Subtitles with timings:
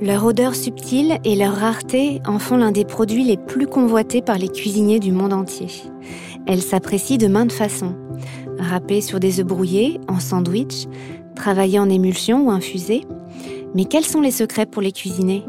[0.00, 4.38] Leur odeur subtile et leur rareté en font l'un des produits les plus convoités par
[4.38, 5.68] les cuisiniers du monde entier.
[6.46, 7.94] Elle s'apprécie de maintes façons.
[8.58, 10.86] Râpée sur des œufs brouillés, en sandwich,
[11.36, 13.04] travaillée en émulsion ou infusée.
[13.74, 15.44] Mais quels sont les secrets pour les cuisiner?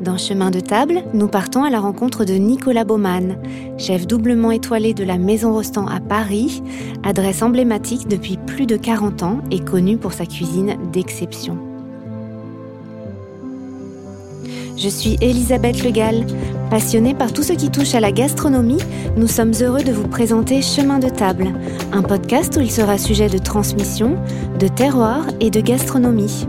[0.00, 3.36] Dans Chemin de table, nous partons à la rencontre de Nicolas Baumann,
[3.76, 6.62] chef doublement étoilé de la Maison Rostand à Paris,
[7.02, 11.69] adresse emblématique depuis plus de 40 ans et connu pour sa cuisine d'exception.
[14.82, 16.24] Je suis Elisabeth Legal.
[16.70, 18.80] Passionnée par tout ce qui touche à la gastronomie,
[19.14, 21.52] nous sommes heureux de vous présenter Chemin de table,
[21.92, 24.16] un podcast où il sera sujet de transmission,
[24.58, 26.46] de terroir et de gastronomie.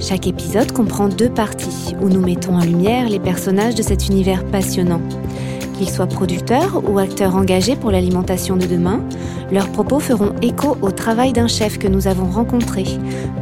[0.00, 4.44] Chaque épisode comprend deux parties où nous mettons en lumière les personnages de cet univers
[4.46, 5.00] passionnant.
[5.78, 9.04] Qu'ils soient producteurs ou acteurs engagés pour l'alimentation de demain,
[9.52, 12.82] leurs propos feront écho au travail d'un chef que nous avons rencontré,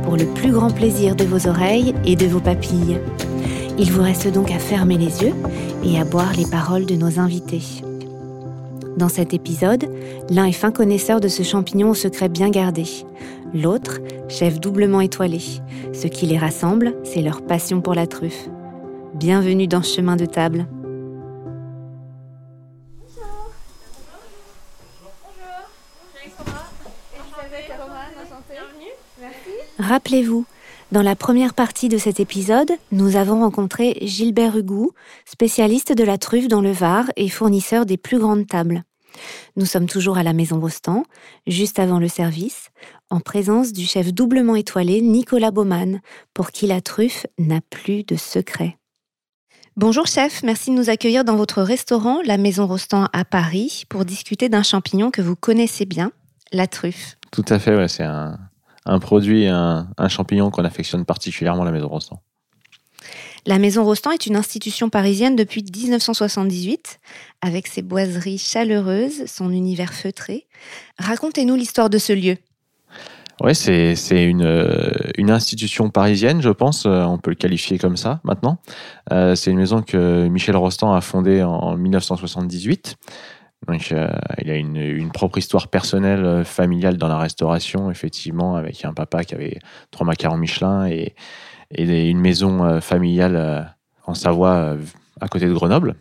[0.02, 2.98] pour le plus grand plaisir de vos oreilles et de vos papilles.
[3.78, 5.34] Il vous reste donc à fermer les yeux
[5.84, 7.62] et à boire les paroles de nos invités.
[8.96, 9.86] Dans cet épisode,
[10.28, 12.84] l'un est fin connaisseur de ce champignon au secret bien gardé.
[13.54, 15.40] L'autre, chef doublement étoilé.
[15.92, 18.48] Ce qui les rassemble, c'est leur passion pour la truffe.
[19.14, 20.66] Bienvenue dans Chemin de table.
[29.78, 30.44] Rappelez-vous,
[30.92, 34.90] dans la première partie de cet épisode, nous avons rencontré Gilbert Hugou,
[35.24, 38.82] spécialiste de la truffe dans le Var et fournisseur des plus grandes tables.
[39.54, 41.04] Nous sommes toujours à la Maison Rostand,
[41.46, 42.70] juste avant le service,
[43.08, 46.00] en présence du chef doublement étoilé Nicolas Baumann,
[46.34, 48.76] pour qui la truffe n'a plus de secret.
[49.76, 54.04] Bonjour chef, merci de nous accueillir dans votre restaurant, la Maison Rostand à Paris, pour
[54.04, 56.10] discuter d'un champignon que vous connaissez bien,
[56.52, 57.16] la truffe.
[57.30, 58.49] Tout à fait, c'est un,
[58.98, 62.20] produit, un, un champignon qu'on affectionne particulièrement à la Maison Rostand.
[63.46, 67.00] La Maison Rostand est une institution parisienne depuis 1978,
[67.40, 70.46] avec ses boiseries chaleureuses, son univers feutré.
[70.98, 72.36] Racontez-nous l'histoire de ce lieu.
[73.42, 77.96] Oui, c'est une, euh, une institution parisienne, je pense, euh, on peut le qualifier comme
[77.96, 78.58] ça maintenant.
[79.12, 82.96] Euh, c'est une maison que Michel Rostand a fondée en 1978.
[83.66, 89.22] Donc, il a une, propre histoire personnelle, familiale dans la restauration, effectivement, avec un papa
[89.24, 89.58] qui avait
[89.90, 91.14] trois macarons Michelin et,
[91.78, 93.62] une maison euh, familiale euh,
[94.06, 94.78] en Savoie euh,
[95.20, 95.94] à côté de Grenoble.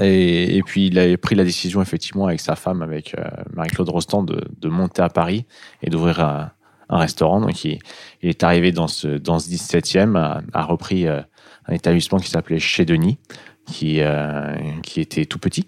[0.00, 3.16] Et, puis il a pris la décision effectivement avec sa femme, avec
[3.54, 5.46] Marie-Claude Rostand, de, monter à Paris
[5.82, 6.50] et d'ouvrir un,
[6.90, 7.40] restaurant.
[7.40, 7.80] Donc il,
[8.22, 11.24] est arrivé dans ce, dans ce 17e, a, repris un
[11.72, 13.18] établissement qui s'appelait Chez Denis,
[13.66, 15.66] qui était tout petit.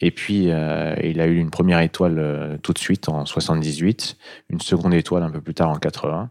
[0.00, 4.16] Et puis, il a eu une première étoile tout de suite en 78,
[4.50, 6.30] une seconde étoile un peu plus tard en 80,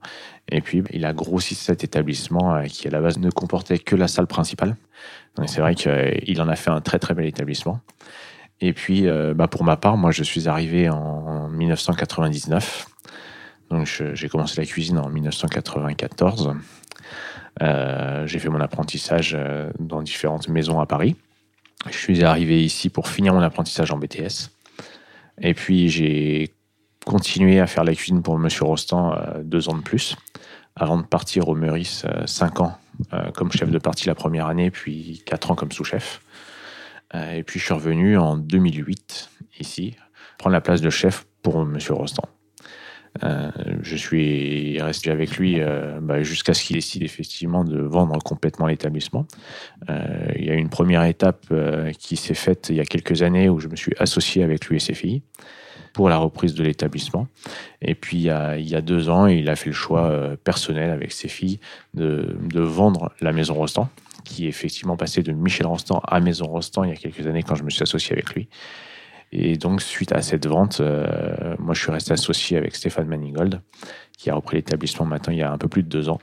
[0.50, 3.96] et puis, il a grossi cet établissement euh, qui, à la base, ne comportait que
[3.96, 4.75] la salle principale.
[5.46, 7.79] c'est vrai qu'il en a fait un très, très bel établissement.
[8.62, 12.88] Et puis, euh, bah, pour ma part, moi, je suis arrivé en 1999.
[13.69, 16.53] Donc, j'ai commencé la cuisine en 1994.
[17.62, 19.38] Euh, j'ai fait mon apprentissage
[19.80, 21.16] dans différentes maisons à Paris.
[21.89, 24.49] Je suis arrivé ici pour finir mon apprentissage en BTS.
[25.41, 26.53] Et puis, j'ai
[27.05, 30.16] continué à faire la cuisine pour Monsieur Rostand deux ans de plus
[30.75, 32.77] avant de partir au Meurice 5 euh, ans
[33.13, 36.21] euh, comme chef de partie la première année, puis 4 ans comme sous-chef.
[37.16, 39.29] Euh, et puis je suis revenu en 2008
[39.59, 39.95] ici,
[40.38, 42.27] prendre la place de chef pour Monsieur Rostand.
[43.22, 45.59] Je suis resté avec lui
[46.01, 49.25] bah, jusqu'à ce qu'il décide effectivement de vendre complètement l'établissement.
[49.88, 51.53] il y a une première étape
[52.00, 54.78] qui s'est faite il y a quelques années où je me suis associé avec lui
[54.78, 55.22] et ses filles
[55.94, 57.28] pour la reprise de l'établissement.
[57.81, 58.29] Et puis, il y,
[58.75, 61.59] a, deux ans, il a fait le choix euh, personnel avec ses filles
[61.94, 63.90] de, vendre la maison Rostand,
[64.25, 67.44] qui est effectivement passée de Michel Rostand à Maison Rostand il y a quelques années
[67.44, 68.47] quand je me suis associé avec lui.
[69.35, 73.61] Et donc, suite à cette vente, euh, moi, je suis resté associé avec Stéphane Manigold,
[74.16, 76.19] qui a repris l'établissement maintenant il y a un peu plus de deux ans.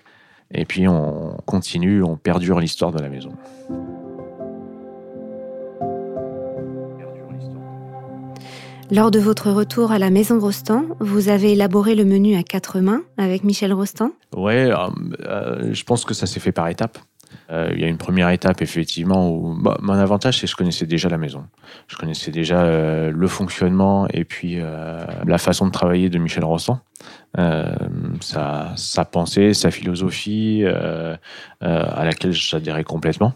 [0.54, 3.32] Et puis, on continue, on perdure l'histoire de la maison.
[8.92, 12.78] Lors de votre retour à la maison Rostand, vous avez élaboré le menu à quatre
[12.78, 14.12] mains avec Michel Rostand?
[14.36, 14.76] Oui, euh,
[15.26, 16.98] euh, je pense que ça s'est fait par étapes.
[17.50, 20.56] Euh, il y a une première étape, effectivement, où bah, mon avantage, c'est que je
[20.56, 21.46] connaissais déjà la maison.
[21.88, 26.80] Je connaissais déjà le fonctionnement et puis la façon de travailler de Michel Rostand.
[28.20, 33.34] Sa, pensée, sa philosophie, à laquelle j'adhérais complètement.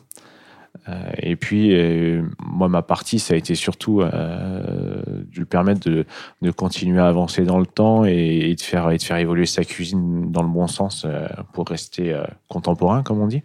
[0.89, 5.89] Euh, et puis, euh, moi, ma partie, ça a été surtout euh, de lui permettre
[5.89, 10.49] de, continuer à avancer dans le temps et de faire évoluer sa cuisine dans le
[10.49, 11.07] bon sens
[11.53, 12.17] pour rester
[12.49, 13.43] contemporain, comme on dit.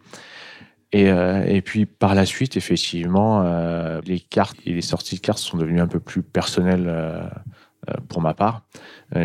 [0.91, 3.43] Et, et, puis par la suite, effectivement,
[4.05, 6.91] les cartes et les sorties de cartes sont devenues un peu plus personnelles
[8.07, 8.63] pour ma part,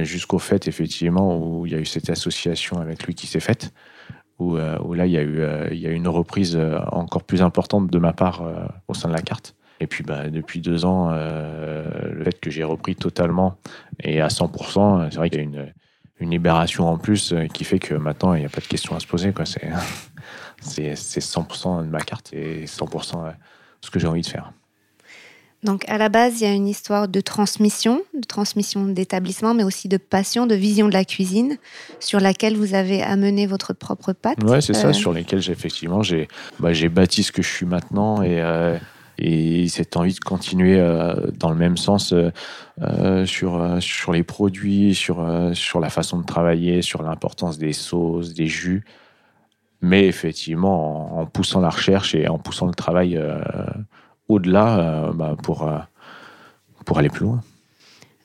[0.02, 3.72] jusqu'au fait effectivement où il y a eu cette association avec lui qui s'est faite,
[4.38, 6.60] où, là il y a eu il y a une reprise
[6.92, 8.42] encore plus importante de ma part
[8.86, 9.56] au sein de la carte.
[9.80, 13.56] Et puis bah, depuis deux ans, le fait que j'ai repris totalement
[14.02, 15.72] et à 100%, c'est vrai qu'il y a une
[16.20, 18.94] une libération en plus euh, qui fait que maintenant il n'y a pas de question
[18.94, 19.32] à se poser.
[19.32, 19.44] Quoi.
[20.66, 23.32] c'est, 100% de ma carte et 100%
[23.80, 24.52] ce que j'ai envie de faire.
[25.62, 29.64] Donc à la base, il y a une histoire de transmission, de transmission d'établissement, mais
[29.64, 31.56] aussi de passion, de vision de la cuisine,
[32.00, 34.44] sur laquelle vous avez amené votre propre patte.
[34.44, 36.28] Ouais, c'est ça, euh, sur lesquelles j'ai, effectivement j'ai,
[36.58, 38.76] bah, bâti ce que je suis maintenant et, euh,
[39.18, 42.30] et cette envie de continuer euh, dans le même sens euh,
[42.82, 48.34] euh, sur, sur les produits, sur, sur la façon de travailler, sur l'importance des sauces,
[48.34, 48.84] des jus,
[49.84, 53.20] mais effectivement en, poussant la recherche et en poussant le travail
[54.28, 55.70] au-delà bah, pour,
[56.84, 57.40] pour aller plus loin.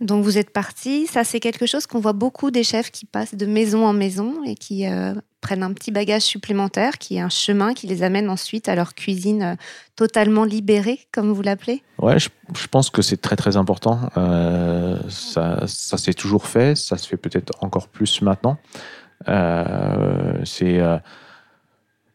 [0.02, 1.08] Donc vous êtes parti.
[1.08, 4.44] Ça, c'est quelque chose qu'on voit beaucoup des chefs qui passent de maison en maison
[4.46, 8.30] et qui euh, prennent un petit bagage supplémentaire, qui est un chemin qui les amène
[8.30, 9.56] ensuite à leur cuisine euh,
[9.98, 11.84] totalement libérée, comme vous l'appelez.
[11.98, 12.30] Ouais, je,
[12.68, 14.00] pense que c'est très très important.
[14.16, 16.78] Euh, ça, ça s'est toujours fait.
[16.78, 18.58] Ça se fait peut-être encore plus maintenant.
[20.46, 20.80] c'est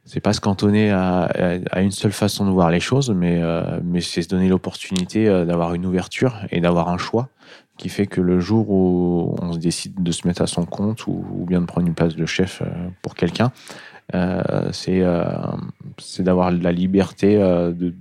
[0.05, 3.41] c'est pas se cantonner à, une seule façon de voir les choses, mais,
[3.83, 7.29] mais c'est se donner l'opportunité d'avoir une ouverture et d'avoir un choix
[7.77, 11.07] qui fait que le jour où on se décide de se mettre à son compte
[11.07, 12.67] ou, bien de prendre une place de chef euh,
[13.03, 13.53] pour quelqu'un,
[14.15, 15.53] euh, euh,
[15.99, 17.95] c'est d'avoir la liberté de,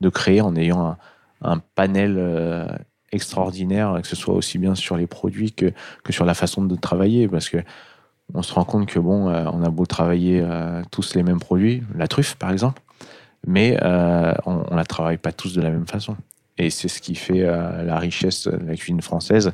[0.00, 0.96] de, créer en ayant
[1.42, 2.78] un, panel
[3.10, 5.72] extraordinaire, que ce soit aussi bien sur les produits que,
[6.04, 7.58] que sur la façon de travailler, parce que
[8.34, 10.44] on se rend compte que bon, on a beau travailler
[10.90, 12.82] tous les mêmes produits, la truffe par exemple,
[13.46, 16.16] mais on, on la travaille pas tous de la même façon.
[16.58, 19.52] Et c'est ce qui fait euh, la richesse de la cuisine française,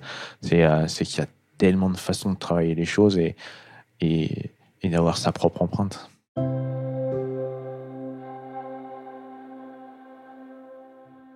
[0.53, 1.29] euh, c'est qu'il y a
[1.59, 3.35] tellement de façons de travailler les choses et,
[4.01, 4.51] et
[4.85, 6.09] d'avoir sa propre empreinte.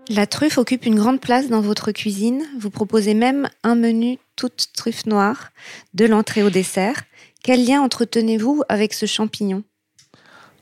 [0.09, 2.45] La truffe occupe une grande place dans votre cuisine.
[2.61, 5.51] Vous proposez même un menu toute truffe noire,
[5.95, 7.03] de l'entrée au dessert.
[7.47, 9.63] Quel lien entretenez-vous avec ce champignon?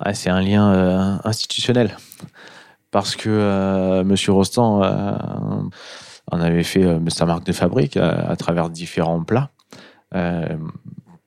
[0.00, 1.96] Ah, C'est un lien euh, institutionnel
[2.90, 5.16] parce que euh, Monsieur Rostand euh,
[6.30, 9.48] en avait fait euh, sa marque de fabrique à, travers différents plats.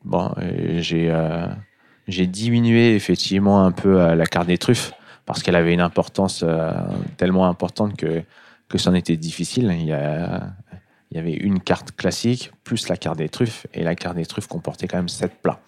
[0.05, 0.31] bon,
[0.77, 4.93] j'ai diminué effectivement un peu la carte des truffes
[5.25, 6.45] parce qu'elle avait une importance
[7.17, 8.21] tellement importante que
[8.69, 9.75] que c'en était difficile.
[9.77, 9.93] Il y,
[11.11, 14.25] il y avait une carte classique plus la carte des truffes et la carte des
[14.25, 15.59] truffes comportait quand même sept plats,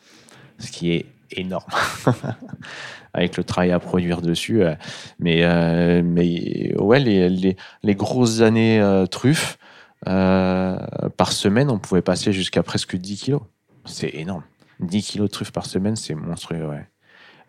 [0.57, 1.69] ce qui est énorme
[3.13, 4.63] avec le travail à produire dessus.
[4.63, 4.75] Euh,
[5.19, 9.57] mais, euh, mais ouais, les, les, les grosses années euh, truffes,
[10.05, 13.41] par semaine, on pouvait passer jusqu'à presque 10 kilos.
[13.85, 14.43] C'est énorme.
[14.79, 16.87] 10 kilos de truffes par semaine, c'est monstrueux, ouais.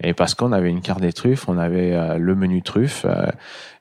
[0.03, 3.07] Et parce qu'on avait une carte des truffes, on avait le menu truffe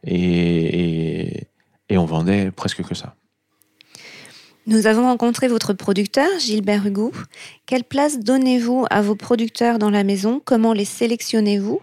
[0.04, 1.48] et, et,
[1.90, 3.16] et on vendait presque que ça.
[4.70, 7.12] Nous avons rencontré votre producteur, Gilbert Hugo.
[7.66, 10.40] Quelle place donnez-vous à vos producteurs dans la maison?
[10.46, 11.82] Comment les sélectionnez-vous?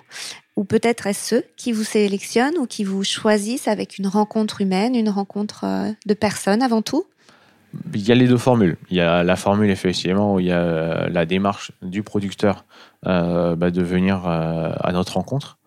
[0.54, 4.94] Ou peut-être est-ce ceux qui vous sélectionnent ou qui vous choisissent avec une rencontre humaine,
[4.94, 7.06] une rencontre euh, de personnes avant tout?
[7.92, 8.76] Il y a les deux formules.
[8.88, 12.64] Il y a la formule effectivement où il y a euh, la démarche du producteur
[13.08, 15.58] euh, bah, de venir à notre rencontre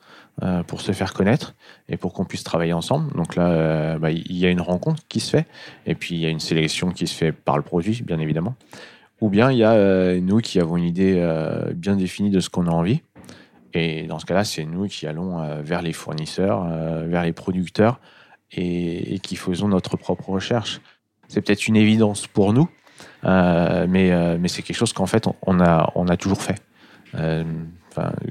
[0.68, 1.56] pour se faire connaître
[1.90, 3.12] et pour qu'on puisse travailler ensemble.
[3.14, 5.48] Donc là, euh, bah, il y a une rencontre qui se fait
[5.86, 8.56] et puis il y a une sélection qui se fait par le produit, bien évidemment.
[9.22, 11.16] Ou bien il y a euh, nous qui avons une idée
[11.74, 13.02] bien définie de ce qu'on a envie.
[13.74, 16.68] Et dans ce cas-là, c'est nous qui allons vers les fournisseurs,
[17.06, 18.00] vers les producteurs
[18.52, 20.82] et, qui faisons notre propre recherche.
[21.28, 22.68] C'est peut-être une évidence pour nous,
[23.24, 26.60] mais, c'est quelque chose qu'en fait on a toujours fait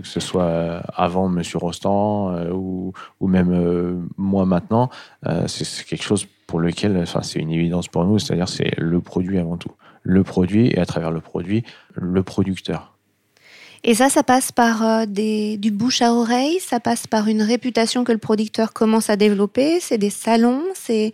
[0.02, 4.90] que ce soit euh, avant Monsieur Rostand euh, ou, ou, même euh, moi maintenant,
[5.46, 9.38] c'est quelque chose pour lequel, enfin, c'est une évidence pour nous, c'est-à-dire c'est le produit
[9.38, 9.72] avant tout.
[10.02, 12.94] Le produit et à travers le produit, le producteur.
[13.84, 18.02] Et ça, ça passe par des, du bouche à oreille, ça passe par une réputation
[18.02, 21.12] que le producteur commence à développer, c'est des salons, c'est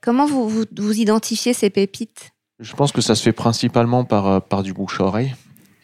[0.00, 2.30] comment vous, vous, vous, identifiez ces pépites?
[2.58, 5.34] Je pense que ça se fait principalement par, par du bouche à oreille.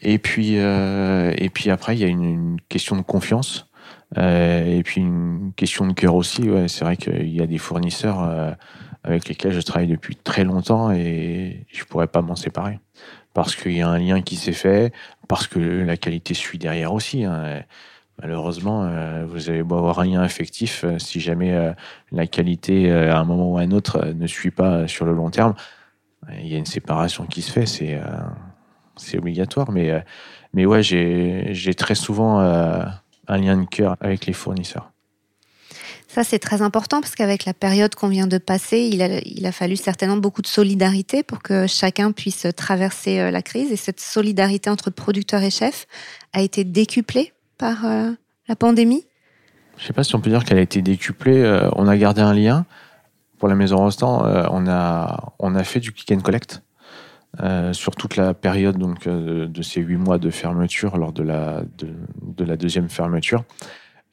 [0.02, 3.68] Et puis, euh, et puis après, il y a une, question de confiance.
[4.18, 6.48] Euh, et puis une question de cœur aussi.
[6.48, 8.52] Ouais, c'est vrai qu'il y a des fournisseurs euh,
[9.04, 12.78] avec lesquels je travaille depuis très longtemps et je pourrais pas m'en séparer.
[13.34, 14.92] Parce qu'il y a un lien qui s'est fait,
[15.28, 17.24] parce que la qualité suit derrière aussi.
[17.24, 17.62] Hein.
[18.20, 18.90] malheureusement,
[19.26, 21.74] vous allez beau avoir un lien affectif, si jamais
[22.12, 25.28] la qualité à un moment ou à un autre ne suit pas sur le long
[25.28, 25.54] terme,
[26.32, 28.00] il y a une séparation qui se fait, c'est
[28.96, 29.70] c'est obligatoire.
[29.70, 30.04] Mais,
[30.52, 34.90] mais ouais, j'ai très souvent un lien de cœur avec les fournisseurs.
[36.16, 39.44] Ça, c'est très important parce qu'avec la période qu'on vient de passer, il a, il
[39.44, 43.70] a, fallu certainement beaucoup de solidarité pour que chacun puisse traverser euh, la crise.
[43.70, 45.86] Et cette solidarité entre producteurs et chefs
[46.32, 48.12] a été décuplée par euh,
[48.48, 49.04] la pandémie
[49.76, 51.42] Je ne sais pas si on peut dire qu'elle a été décuplée.
[51.42, 52.64] Euh, on a gardé un lien.
[53.38, 56.62] Pour la maison Rostand, on, a, on a fait du click and collect.
[57.72, 61.88] Sur toute la période donc, de ces huit mois de fermeture lors de la, de,
[62.22, 63.44] de la deuxième fermeture.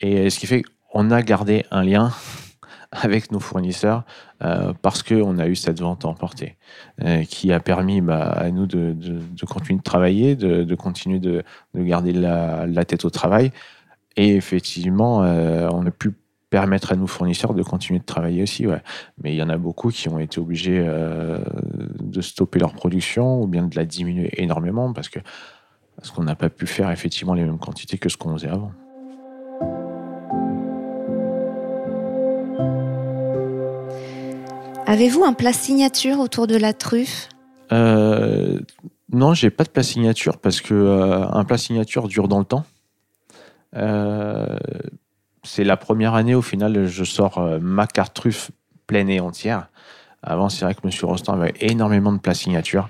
[0.01, 0.63] Et ce qui fait
[0.93, 2.11] on a gardé un lien
[2.91, 4.03] avec nos fournisseurs
[4.43, 6.57] euh, parce qu'on a eu cette vente emportée
[7.03, 8.95] euh, qui a permis bah, à nous de,
[9.45, 11.43] continuer de travailler, de, continuer de,
[11.75, 13.51] garder la, tête au travail.
[14.15, 16.13] Et effectivement, euh, on a pu
[16.53, 18.67] permettre à nos fournisseurs de continuer de travailler aussi.
[18.67, 18.81] Ouais.
[19.23, 23.47] Mais il y en a beaucoup qui ont été obligés de stopper leur production ou
[23.47, 25.19] bien de la diminuer énormément parce que
[25.95, 28.71] parce qu'on n'a pas pu faire effectivement les mêmes quantités que ce qu'on faisait avant.
[34.85, 37.29] Avez-vous un plat signature autour de la truffe?
[37.71, 38.59] Euh,
[39.11, 42.45] Non, j'ai pas de plat signature parce que euh, un plat signature dure dans le
[42.45, 42.65] temps.
[43.75, 44.57] Euh,
[45.43, 48.51] c'est la première année au final, je sors euh, ma carte truffe
[48.87, 49.67] pleine et entière.
[50.21, 52.89] Avant, c'est vrai que Monsieur Rostand avait énormément de plats signature.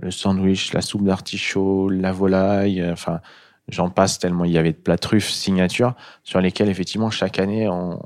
[0.00, 3.20] Le sandwich, la soupe d'artichaut, la volaille, enfin,
[3.68, 7.68] j'en passe tellement il y avait de plats truffes signature sur lesquels, effectivement, chaque année,
[7.68, 7.98] on,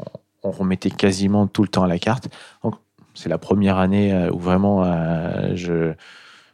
[0.44, 2.28] remettait quasiment tout le temps à la carte.
[2.62, 2.76] Donc,
[3.12, 5.92] c'est la première année euh, où vraiment euh, je,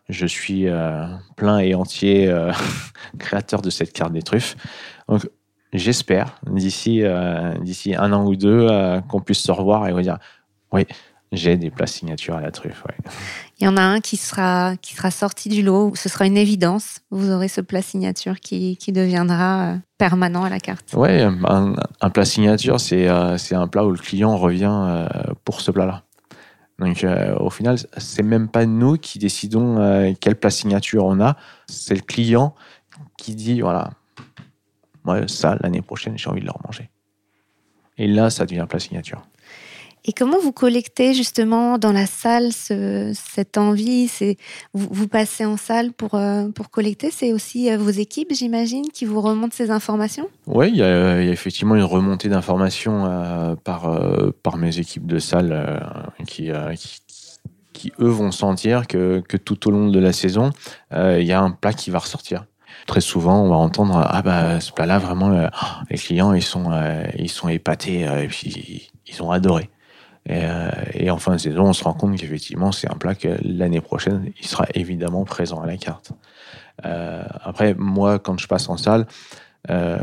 [0.09, 2.35] je suis euh, plein et entier
[3.19, 4.57] créateur de cette carte des truffes.
[5.09, 5.29] Donc,
[5.75, 7.03] j'espère d'ici
[7.61, 8.69] d'ici un an ou deux
[9.09, 10.19] qu'on puisse se revoir et vous dire
[10.73, 10.87] oui,
[11.33, 12.85] j'ai des plats signatures à la truffe.
[13.59, 16.37] Il y en a un qui sera, qui sera sorti du lot, ce sera une
[16.37, 17.01] évidence.
[17.11, 20.95] Vous aurez ce plat signature qui, qui deviendra permanent à la carte.
[20.97, 25.07] Oui, un, un, plat signature, c'est c'est un plat où le client revient
[25.45, 26.05] pour ce plat-là.
[26.79, 31.21] Donc euh, au final, c'est même pas nous qui décidons euh, quelle place signature on
[31.21, 32.55] a, c'est le client
[33.17, 33.91] qui dit voilà,
[35.05, 36.91] moi ça l'année prochaine j'ai envie de le remanger.
[37.99, 39.23] Et là, ça devient place signature.
[40.07, 44.07] Et comment vous collectez justement dans la salle cette envie?
[44.09, 44.37] C'est,
[44.75, 47.11] vous, passez en salle pour, euh, pour collecter?
[47.11, 50.29] C'est aussi euh, vos équipes, j'imagine, qui vous remontent ces informations?
[50.47, 53.99] Oui, il y, a effectivement une remontée d'informations euh, par,
[54.43, 55.83] par mes équipes de salle
[56.27, 56.51] qui,
[57.73, 60.51] qui, eux, vont sentir que, que, tout au long de la saison,
[60.93, 62.45] il y a un plat qui va ressortir
[62.87, 65.49] très souvent, on va entendre ah bah ce plat-là vraiment
[65.91, 66.71] les clients ils sont
[67.19, 69.71] ils sont épatés et puis ils ont adoré.
[70.31, 73.37] Euh, et, en fin de saison, on se rend compte qu'effectivement, c'est un plat que
[73.43, 76.13] l'année prochaine, il sera évidemment présent à la carte.
[76.85, 79.07] Euh, après, moi, quand je passe en salle,
[79.71, 79.99] euh,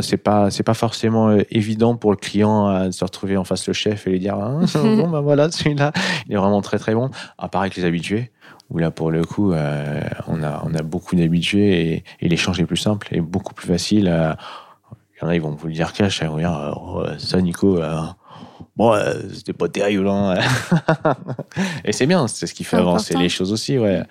[0.00, 3.66] c'est pas c'est pas forcément euh, évident pour le client de se retrouver en face
[3.66, 5.92] le chef et lui dire ah, bon ben voilà celui-là
[6.26, 8.30] il est vraiment très très bon à part avec les habitués
[8.72, 12.60] où là pour le coup euh, on a on a beaucoup d'habitués et, et l'échange
[12.60, 15.74] est plus simple et beaucoup plus facile il y en a ils vont vous le
[15.74, 17.78] dire cash regarde oh, ça Nico
[18.76, 20.08] bon, euh, c'était pas terrible.
[20.08, 20.38] Hein.
[21.84, 23.78] et c'est bien, c'est ce qui fait avancer les choses aussi.
[23.78, 24.02] Ouais.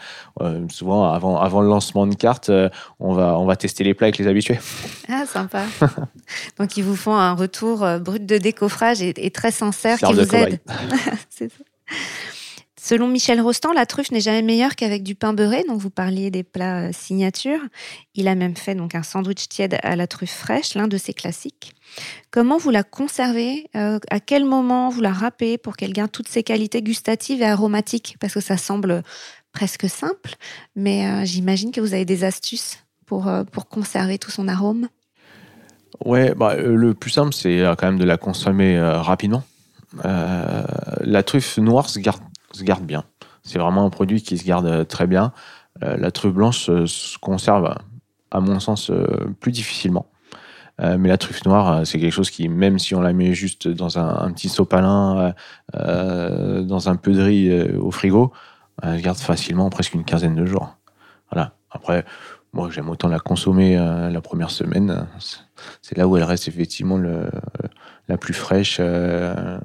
[0.41, 3.93] Euh, souvent, avant, avant le lancement de carte, euh, on, va, on va tester les
[3.93, 4.59] plats avec les habitués.
[5.09, 5.63] Ah, sympa.
[6.59, 10.59] Donc, ils vous font un retour brut de décoffrage et, très sincère qui vous aide.
[11.29, 11.63] c'est ça.
[12.83, 15.63] Selon Michel Rostand, la truffe n'est jamais meilleure qu'avec du pain beurré.
[15.67, 17.59] Donc, vous parliez des plats euh, signature.
[18.15, 21.13] Il a même fait donc un sandwich tiède à la truffe fraîche, l'un de ses
[21.13, 21.75] classiques.
[22.31, 26.27] Comment vous la conservez euh, À quel moment vous la râpez pour qu'elle gagne toutes
[26.27, 28.15] ses qualités gustatives et aromatiques?
[28.19, 29.03] Parce que ça semble
[29.53, 30.33] presque simple,
[30.75, 34.87] mais euh, j'imagine que vous avez des astuces pour, pour conserver tout son arôme.
[36.03, 39.43] Ouais, bah, le plus simple, c'est quand même de la consommer rapidement.
[40.03, 42.21] la truffe noire se garde
[42.53, 43.03] se garde bien.
[43.43, 45.33] C'est vraiment un produit qui se garde euh, très bien.
[45.83, 47.75] Euh, la truffe blanche se conserve,
[48.29, 50.07] à mon sens, euh, plus difficilement.
[50.79, 53.99] mais la truffe noire, c'est quelque chose qui, même si on la met juste dans
[53.99, 55.31] un, petit sopalin,
[55.73, 58.31] dans un peu de riz au frigo,
[58.81, 60.75] elle se garde facilement presque une quinzaine de jours.
[61.31, 61.53] Voilà.
[61.69, 62.03] Après,
[62.51, 65.05] moi, j'aime autant la consommer la première semaine.
[65.83, 67.29] C'est là où elle reste effectivement le,
[68.07, 69.59] la plus fraîche, euh,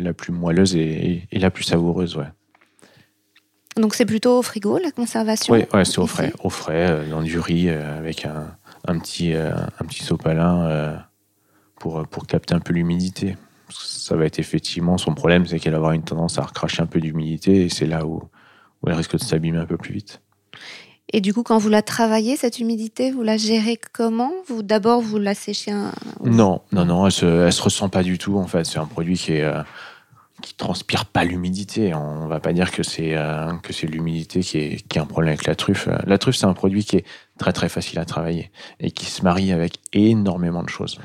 [0.00, 2.16] la plus moelleuse et, la plus savoureuse.
[2.16, 2.28] Ouais.
[3.76, 7.10] Donc c'est plutôt au frigo la conservation Oui, ouais, c'est au frais, au frais, euh,
[7.10, 8.56] dans du riz euh, avec un,
[8.86, 10.98] un petit, un petit sopalin
[11.78, 13.36] pour, pour capter un peu l'humidité.
[13.68, 16.86] Ça va être effectivement son problème, c'est qu'elle va avoir une tendance à recracher un
[16.86, 18.22] peu d'humidité et c'est là où,
[18.82, 20.22] où elle risque de s'abîmer un peu plus vite.
[21.12, 24.32] Et du coup, quand vous la travaillez, cette humidité, vous la gérez comment?
[24.46, 25.92] Vous D'abord, vous la séchez un...
[26.24, 28.36] Non, non, non, elle se, se ressent pas du tout.
[28.38, 29.62] En fait, c'est un produit qui est, euh,
[30.40, 31.94] qui transpire pas l'humidité.
[31.94, 35.06] On va pas dire que c'est euh, que c'est l'humidité qui est, qui est un
[35.06, 35.88] problème avec la truffe.
[36.06, 37.04] La truffe, c'est un produit qui est
[37.38, 41.00] très très facile à travailler et qui se marie avec énormément de choses.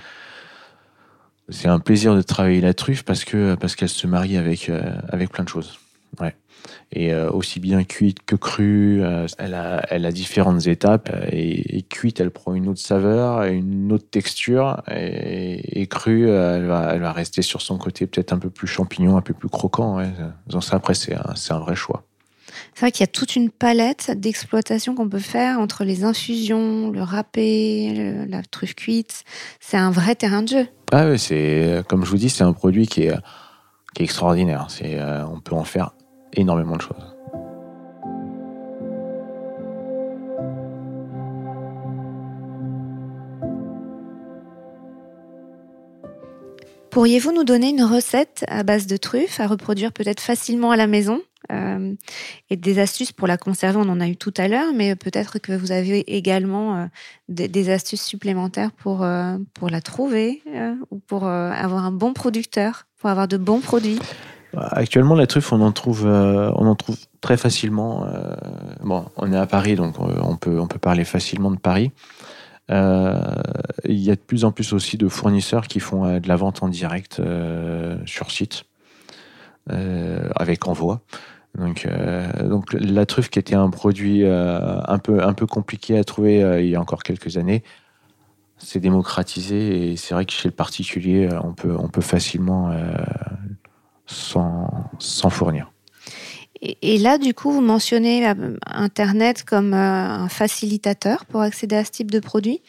[1.50, 4.81] C'est un plaisir de travailler la truffe parce que parce qu'elle se marie avec euh,
[5.09, 5.79] avec plein de choses.
[6.19, 6.35] Ouais
[6.91, 9.03] et euh, aussi bien cuite que crue.
[9.03, 13.43] Euh, elle, a, elle a différentes étapes euh, et, cuite, elle prend une autre saveur,
[13.43, 18.39] une autre texture et, crue, elle va, elle va rester sur son côté peut-être un
[18.39, 19.98] peu plus champignon, un peu plus croquant.
[19.98, 20.10] Ouais.
[20.48, 22.03] Donc ça, après, c'est un, un vrai choix.
[22.74, 26.89] C'est vrai qu'il y a toute une palette d'exploitation qu'on peut faire entre les infusions,
[26.89, 29.24] le râpé, la truffe cuite.
[29.60, 30.67] C'est un vrai terrain de jeu.
[30.91, 33.15] Ah oui, c'est comme je vous dis, c'est un produit qui est,
[33.93, 34.67] qui est extraordinaire.
[34.69, 34.98] C'est,
[35.29, 35.94] on peut en faire
[36.36, 37.15] énormément de choses.
[46.96, 50.88] Pourriez-vous nous donner une recette à base de truffes à reproduire peut-être facilement à la
[50.88, 51.22] maison?
[51.51, 51.94] Euh,
[52.50, 55.39] et des astuces pour la conserver On en a eu tout à l'heure, mais peut-être
[55.39, 56.86] que vous avez également euh,
[57.30, 60.42] des, astuces supplémentaires pour, euh, pour la trouver
[60.89, 64.00] ou pour avoir un bon producteur, pour avoir de bons produits.
[64.57, 68.05] Actuellement, la truffe, on en trouve, euh, on en trouve très facilement.
[68.07, 68.35] Euh,
[68.83, 71.91] bon, on est à Paris, donc euh, on peut, on peut parler facilement de Paris.
[72.69, 72.75] il
[73.85, 76.69] y a de plus en plus aussi de fournisseurs qui font de la vente en
[76.69, 77.21] direct
[78.05, 78.63] sur site,
[79.67, 81.01] avec envoi.
[81.57, 81.88] Donc,
[82.43, 86.69] donc la truffe qui était un produit un, peu, un peu compliqué à trouver il
[86.69, 87.63] y a encore quelques années,
[88.57, 92.71] s'est démocratisé et c'est vrai que chez le particulier, on peut, on peut facilement
[94.05, 95.71] sans, fournir.
[96.62, 98.25] Et, là, du coup, vous mentionnez
[98.65, 102.62] Internet comme euh, un facilitateur pour accéder à ce type de produit.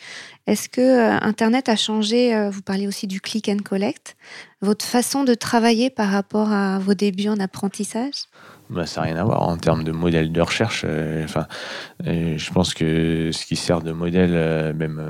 [0.47, 4.17] Est-ce que euh, Internet a changé, euh, vous parlez aussi du click and collect,
[4.61, 8.27] votre façon de travailler par rapport à vos débuts en apprentissage?
[8.71, 10.85] Bah, ça n'a rien à voir en termes de modèle de recherche.
[11.25, 11.47] enfin,
[12.05, 15.01] je pense que ce qui sert de modèle, même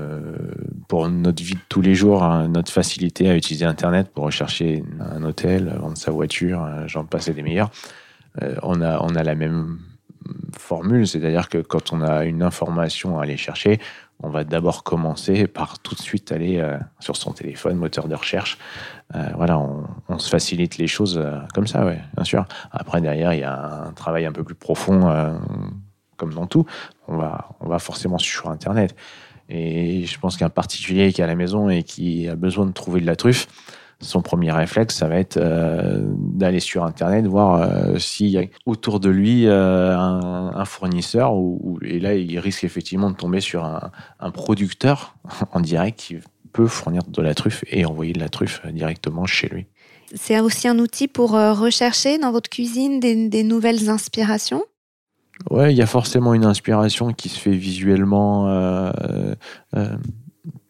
[0.88, 4.82] pour notre vie de tous les jours, hein, notre facilité à utiliser Internet pour rechercher
[5.00, 7.70] un hôtel, vendre sa voiture, j'en passe des meilleurs.
[8.42, 9.78] Euh, on, a, on a la même
[10.58, 13.78] formule, c'est-à-dire que quand on a une information à aller chercher,
[14.22, 18.14] on va d'abord commencer par tout de suite aller euh, sur son téléphone, moteur de
[18.14, 18.58] recherche.
[19.14, 21.22] Euh, voilà, on, se facilite les choses
[21.54, 22.46] comme ça, bien sûr.
[22.72, 25.38] Après, derrière, il y a un travail un peu plus profond,
[26.16, 26.64] comme dans tout.
[27.06, 28.96] On va, on va forcément sur Internet.
[29.48, 32.72] Et je pense qu'un particulier qui est à la maison et qui a besoin de
[32.72, 33.46] trouver de la truffe,
[34.00, 38.44] son premier réflexe, ça va être euh, d'aller sur Internet, voir euh, s'il y a
[38.66, 41.32] autour de lui euh, un, fournisseur,
[41.82, 45.16] et là, il risque effectivement de tomber sur un, producteur
[45.52, 46.18] en direct qui
[46.52, 49.66] peut fournir de la truffe et envoyer de la truffe directement chez lui.
[50.14, 54.62] C'est aussi un outil pour rechercher dans votre cuisine des, des nouvelles inspirations?
[55.50, 58.46] Ouais, il y a forcément une inspiration qui se fait visuellement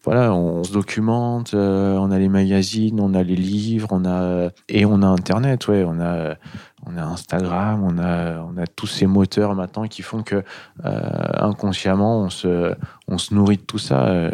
[0.07, 4.51] voilà, on se documente, euh, on a les magazines, on a les livres, on a
[4.69, 6.37] et on a Internet, ouais, on a
[6.87, 10.45] on a Instagram, on a on a tous ces moteurs maintenant qui font que
[10.85, 11.01] euh,
[11.41, 12.73] inconsciemment on se
[13.09, 14.07] on se nourrit de tout ça.
[14.09, 14.31] Euh,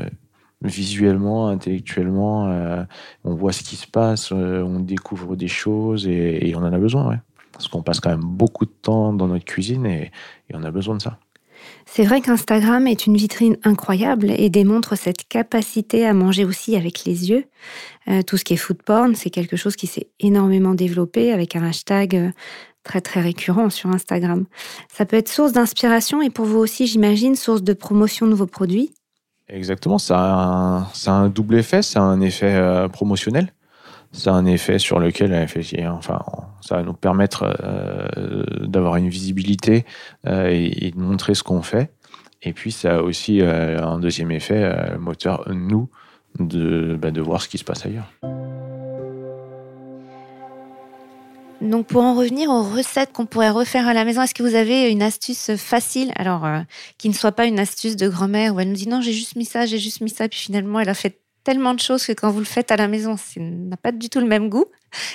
[0.65, 2.87] visuellement, intellectuellement,
[3.25, 7.09] on voit ce qui se passe, on découvre des choses et, on en a besoin,
[7.09, 7.21] ouais.
[7.53, 10.13] Parce qu'on passe quand même beaucoup de temps dans notre cuisine et
[10.55, 11.19] on a besoin de ça.
[11.87, 17.05] C'est vrai qu'Instagram est une vitrine incroyable et démontre cette capacité à manger aussi avec
[17.05, 17.45] les yeux.
[18.09, 21.57] Euh, tout ce qui est food porn, c'est quelque chose qui s'est énormément développé avec
[21.57, 22.31] un hashtag euh,
[22.83, 24.47] très très récurrent sur Instagram.
[24.93, 28.47] Ça peut être source d'inspiration et pour vous aussi, j'imagine, source de promotion de vos
[28.47, 28.93] produits.
[29.49, 33.53] Exactement, ça a un, double effet, c'est un effet euh, promotionnel
[34.13, 35.35] ça a un effet sur lequel
[35.89, 36.21] enfin,
[36.61, 39.87] ça va nous permettre euh, d'avoir une visibilité
[40.27, 41.91] euh, et, de montrer ce qu'on fait.
[42.43, 45.89] Et puis ça a aussi euh, un deuxième effet, moteur, nous,
[46.39, 48.11] de, bah, de voir ce qui se passe ailleurs.
[51.63, 54.57] Donc pour en revenir aux recettes qu'on pourrait refaire à la maison, est-ce que vous
[54.57, 56.45] avez une astuce facile, alors
[56.99, 59.37] qui ne soit pas une astuce de grand-mère où elle nous dit non j'ai juste
[59.37, 62.13] mis ça, j'ai juste mis ça, puis finalement elle a fait tellement de choses que
[62.13, 64.67] quand vous le faites à la maison, ça n'a pas du tout le même goût.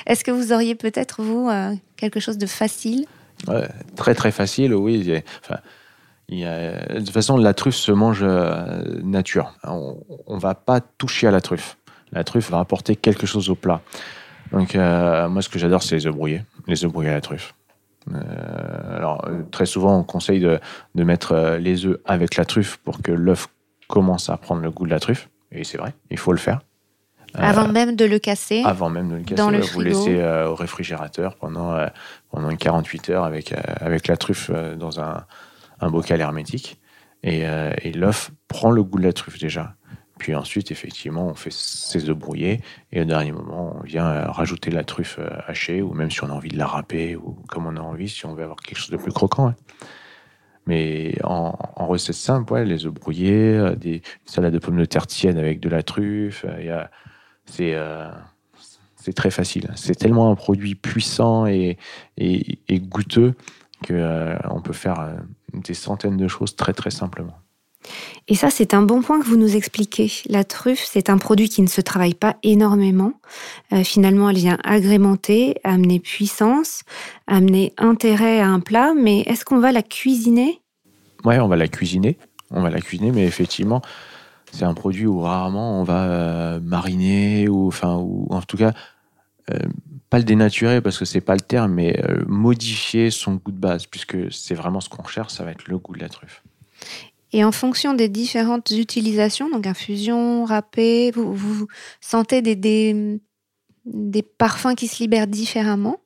[0.06, 3.06] Est-ce que vous auriez peut-être, vous, euh, quelque chose de facile?
[3.96, 5.04] Très, très facile, oui.
[6.30, 9.54] De toute façon, la truffe se mange euh, nature.
[9.64, 9.96] On
[10.30, 11.78] ne va pas toucher à la truffe.
[12.12, 13.82] La truffe va apporter quelque chose au plat.
[14.52, 16.44] Donc, moi, ce que j'adore, c'est les œufs brouillés.
[16.68, 17.54] Les œufs brouillés à la truffe.
[18.10, 23.50] alors, très souvent, on conseille de mettre les œufs avec la truffe pour que l'œuf
[23.88, 25.30] commence à prendre le goût de la truffe.
[25.52, 26.62] Et c'est vrai, il faut le faire.
[27.34, 30.56] Avant même de le casser Avant même de le casser, dans le vous laissez au
[30.56, 31.78] réfrigérateur pendant,
[32.32, 35.26] pendant 48 heures avec, avec la truffe dans un,
[35.80, 36.80] un bocal hermétique.
[37.24, 39.76] Et, et l'œuf prend le goût de la truffe déjà.
[40.18, 44.72] Puis ensuite, effectivement, on fait ses œufs brouillés et au dernier moment, on vient rajouter
[44.72, 47.76] la truffe hachée ou même si on a envie de la râper ou comme on
[47.76, 49.54] a envie, si on veut avoir quelque chose de plus croquant.
[50.68, 55.38] Mais en, recette simple, les œufs brouillés, des, une salade de pommes de terre tiède
[55.38, 56.46] avec de la truffe,
[57.46, 57.76] c'est
[58.96, 59.72] c'est très facile.
[59.76, 61.78] C'est tellement un produit puissant et
[62.70, 63.36] goûteux
[63.88, 65.18] qu'on peut faire
[65.54, 67.40] des centaines de choses très très simplement.
[68.30, 70.12] Et ça, c'est un bon point que vous nous expliquez.
[70.28, 73.14] La truffe, c'est un produit qui ne se travaille pas énormément.
[73.72, 76.82] Euh, finalement, elle vient agrémenter, amener puissance,
[77.26, 80.62] amener intérêt à un plat, mais est-ce qu'on va la cuisiner?
[81.24, 82.18] Ouais, on va la cuisiner.
[82.52, 83.82] On va la cuisiner, mais effectivement,
[84.52, 87.94] c'est un produit où rarement on va euh, mariner ou, enfin,
[88.30, 88.74] en tout cas,
[89.52, 89.58] euh,
[90.10, 93.86] pas le dénaturer parce que c'est pas le terme, mais modifier son goût de base,
[93.86, 96.44] puisque c'est vraiment ce qu'on cherche, ça va être le goût de la truffe.
[97.34, 101.68] Et en fonction des différentes utilisations, donc infusion, râpé, vous,
[102.00, 103.20] sentez des,
[104.38, 106.00] parfums qui se libèrent différemment?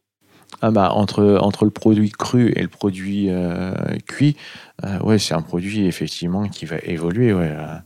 [0.61, 3.73] Ah bah, entre, entre le produit cru et le produit euh,
[4.05, 4.35] cuit,
[4.83, 7.33] euh, ouais, c'est un produit effectivement qui va évoluer.
[7.33, 7.51] Ouais.
[7.51, 7.77] Euh,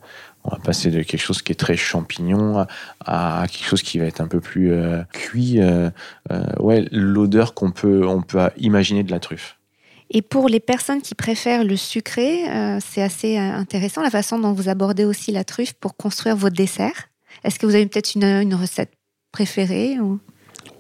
[0.44, 2.68] on va passer de quelque chose qui est très champignon
[3.04, 4.72] à, quelque chose qui va être un peu plus
[5.12, 5.60] cuit.
[6.60, 9.55] ouais, l'odeur qu'on peut, on peut imaginer de la truffe.
[10.10, 14.40] Et pour les personnes qui préfèrent le sucré, euh, c'est assez euh, intéressant la façon
[14.40, 17.10] dont vous abordez aussi la truffe pour construire votre dessert.
[17.44, 18.94] Est-ce que vous avez peut-être une, recette
[19.32, 19.98] préférée.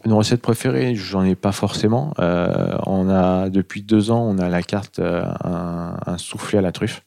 [0.05, 2.13] Une recette préférée, j'en ai pas forcément.
[2.19, 6.71] Euh, on a depuis deux ans, on a la carte un, un, soufflé à la
[6.71, 7.01] truffe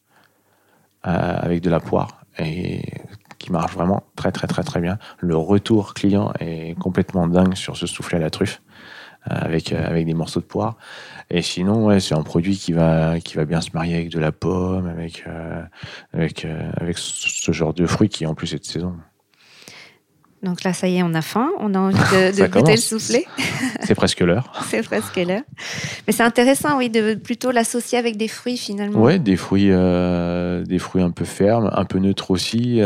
[1.02, 2.82] avec de la poire et
[3.38, 4.98] qui marche vraiment très très très très bien.
[5.18, 8.60] Le retour client est complètement dingue sur ce soufflé à la truffe
[9.24, 10.76] avec avec des morceaux de poire.
[11.30, 14.18] Et sinon, ouais, c'est un produit qui va, qui va bien se marier avec de
[14.18, 15.62] la pomme, avec, euh,
[16.14, 18.94] avec, euh, avec ce genre de fruits qui en plus est de saison.
[20.42, 23.26] Donc là, ça y est, on a faim, on a envie de, goûter le soufflé.
[23.82, 24.52] c'est presque l'heure.
[24.70, 25.42] c'est presque l'heure.
[26.06, 29.00] Mais c'est intéressant, oui, de plutôt l'associer avec des fruits finalement.
[29.00, 32.80] Ouais, des fruits, euh, des fruits un peu fermes, un peu neutres aussi,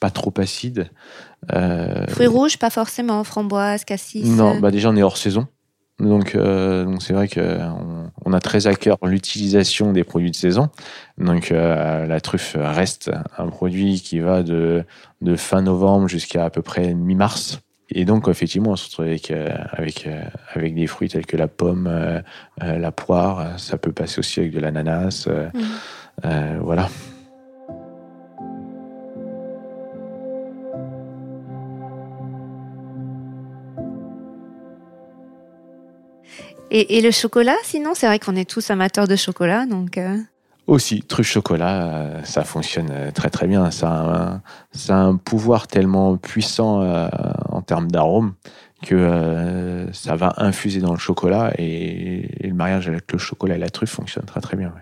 [0.00, 0.90] pas trop acides.
[2.08, 4.26] fruits rouges, pas forcément, framboise, cassis.
[4.26, 5.46] Non, bah déjà on est hors saison.
[6.00, 10.36] Donc, euh, donc c'est vrai qu'on on a très à cœur l'utilisation des produits de
[10.36, 10.70] saison.
[11.18, 14.84] Donc, euh, la truffe reste un produit qui va de,
[15.20, 17.60] de fin novembre jusqu'à à peu près mi-mars.
[17.92, 20.08] Et donc, effectivement, on se retrouve avec, euh, avec,
[20.54, 21.90] avec des fruits tels que la pomme,
[22.60, 23.58] la poire.
[23.58, 25.28] Ça peut passer aussi avec de l'ananas.
[25.28, 26.58] Mmh.
[26.60, 26.88] voilà.
[36.70, 39.98] Et, le chocolat, sinon, c'est vrai qu'on est tous amateurs de chocolat, donc.
[39.98, 40.16] Euh.
[40.68, 43.72] Aussi, truffe chocolat, euh, ça fonctionne euh, très très bien.
[43.72, 44.40] Ça
[44.88, 46.82] a un, pouvoir tellement puissant
[47.48, 48.34] en termes d'arôme
[48.86, 53.68] que ça va infuser dans le chocolat et, le mariage avec le chocolat et la
[53.68, 54.72] truffe fonctionne très très bien.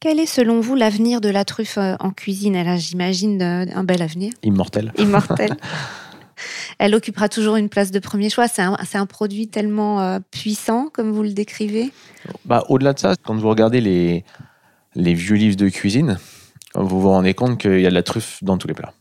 [0.00, 2.56] Quel est selon vous l'avenir de la truffe en cuisine?
[2.56, 4.32] Elle a, j'imagine, un bel avenir.
[4.42, 4.92] Immortel.
[4.96, 5.54] Immortel.
[6.78, 8.48] elle occupera toujours une place de premier choix.
[8.48, 11.90] C'est un, produit tellement euh, puissant, comme vous le décrivez.
[12.44, 14.24] Bah, Au-delà de ça, quand vous regardez les,
[14.94, 16.18] les vieux livres de cuisine,
[16.74, 18.92] vous vous rendez compte qu'il y a de la truffe dans tous les plats.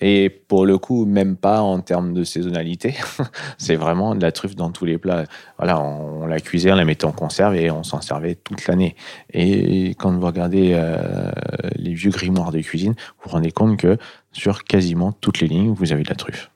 [0.00, 2.94] Et pour le coup, même pas en termes de saisonnalité.
[3.58, 5.24] c'est vraiment de la truffe dans tous les plats.
[5.58, 8.94] Voilà, on, la cuisait, on la mettait en conserve et on s'en servait toute l'année.
[9.32, 11.30] Et quand vous regardez euh,
[11.74, 13.98] les vieux grimoires de cuisine, vous vous rendez compte que
[14.32, 16.50] sur quasiment toutes les lignes, vous avez de la truffe.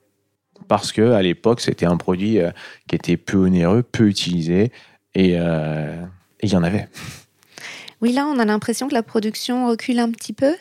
[0.69, 2.51] Parce que à l'époque, c'était un produit euh,
[2.87, 4.71] qui était peu onéreux, peu utilisé,
[5.15, 6.01] et euh,
[6.43, 6.89] il y en avait.
[8.01, 10.55] Oui, là, on a l'impression que la production recule un petit peu.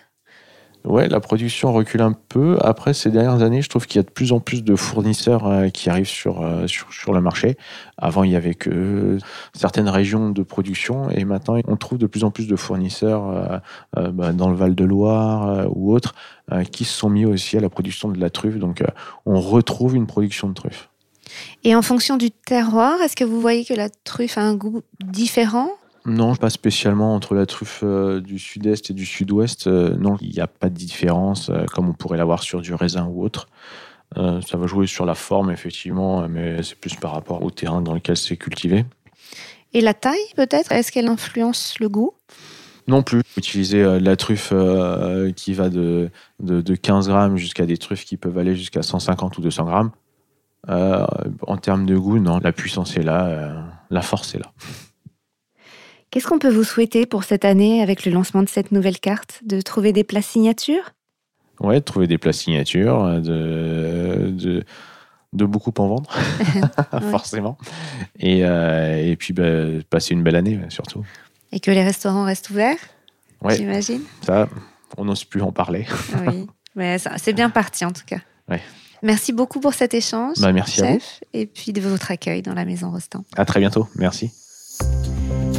[0.84, 2.58] Ouais, la production recule un peu.
[2.62, 5.46] Après, ces dernières années, je trouve qu'il y a de plus en plus de fournisseurs
[5.46, 7.56] euh, qui arrivent sur, euh, sur, sur, le marché.
[7.98, 9.20] Avant, il y avait que
[9.54, 13.62] certaines régions de production et maintenant, on trouve de plus en plus de fournisseurs
[13.98, 16.16] euh, bah, dans le Val-de-Loire ou autres
[16.72, 18.58] qui se sont mis aussi à la production de la truffe.
[18.58, 18.84] Donc,
[19.26, 20.90] on retrouve une production de truffe.
[21.64, 24.82] Et en fonction du terroir, est-ce que vous voyez que la truffe a un goût
[25.00, 25.70] différent?
[26.06, 29.68] Non, pas spécialement entre la truffe euh, du sud-est et du sud-ouest.
[29.68, 32.74] euh, non, il n'y a pas de différence euh, comme on pourrait l'avoir sur du
[32.74, 33.48] raisin ou autre.
[34.14, 37.94] Ça va jouer sur la forme, effectivement, mais c'est plus par rapport au terrain dans
[37.94, 38.84] lequel c'est cultivé.
[39.74, 40.74] Et la taille, peut-être?
[40.74, 42.12] Est-ce qu'elle influence le goût?
[42.90, 43.22] Non plus.
[43.38, 44.52] Utiliser de la truffe
[45.38, 46.10] qui va de,
[46.42, 49.92] de, de 15 grammes jusqu'à des truffes qui peuvent aller jusqu'à 150 ou 200 grammes.
[50.68, 54.52] En termes de goût, non, la puissance est là, la force est là.
[56.12, 59.40] Qu'est-ce qu'on peut vous souhaiter pour cette année avec le lancement de cette nouvelle carte
[59.46, 60.92] De trouver des places signatures?
[61.62, 64.64] Ouais, de trouver des plats signatures, de, de,
[65.32, 66.12] de beaucoup en vendre,
[67.12, 67.58] forcément.
[68.20, 69.44] Et, euh, et puis, bah,
[69.90, 71.06] passer une belle année, surtout.
[71.52, 72.78] Et que les restaurants restent ouverts
[73.42, 73.56] Ouais.
[73.56, 74.02] J'imagine?
[74.26, 74.48] Ça,
[74.98, 75.86] on n'ose plus en parler.
[76.28, 76.46] Oui.
[76.76, 78.20] Mais c'est bien parti en tout cas.
[78.50, 78.62] Ouais.
[79.02, 80.38] Merci beaucoup pour cet échange.
[80.40, 81.00] Bah, merci à vous.
[81.00, 83.24] chef, Et puis de votre accueil dans la maison Rostand.
[83.36, 83.88] À très bientôt.
[83.96, 84.32] Merci.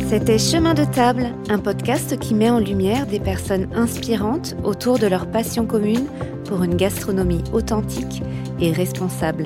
[0.09, 5.07] C'était Chemin de table, un podcast qui met en lumière des personnes inspirantes autour de
[5.07, 6.07] leur passion commune
[6.45, 8.23] pour une gastronomie authentique
[8.61, 9.45] et responsable.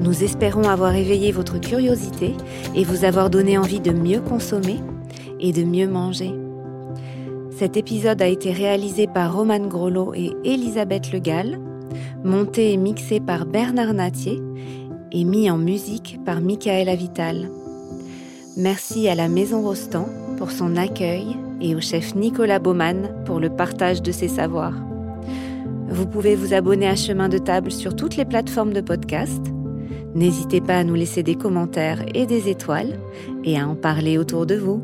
[0.00, 2.34] Nous espérons avoir éveillé votre curiosité
[2.74, 4.80] et vous avoir donné envie de mieux consommer
[5.40, 6.34] et de mieux manger.
[7.50, 11.58] Cet épisode a été réalisé par Romane Grolot et Elisabeth Legal,
[12.24, 14.40] monté et mixé par Bernard Natier
[15.12, 17.50] et mis en musique par Michael Avital.
[18.56, 23.48] Merci à la Maison Rostand pour son accueil et au chef Nicolas Baumann pour le
[23.48, 24.74] partage de ses savoirs.
[25.88, 29.40] Vous pouvez vous abonner à Chemin de Table sur toutes les plateformes de podcast.
[30.14, 32.98] N'hésitez pas à nous laisser des commentaires et des étoiles
[33.44, 34.82] et à en parler autour de vous.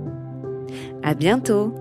[1.02, 1.74] À bientôt!